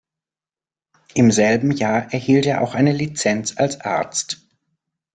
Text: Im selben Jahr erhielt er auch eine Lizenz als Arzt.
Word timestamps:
Im 1.13 1.29
selben 1.29 1.69
Jahr 1.69 2.11
erhielt 2.11 2.47
er 2.47 2.63
auch 2.63 2.73
eine 2.73 2.91
Lizenz 2.91 3.53
als 3.59 3.81
Arzt. 3.81 4.41